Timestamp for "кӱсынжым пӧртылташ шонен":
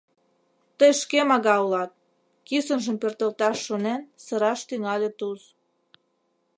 2.47-4.01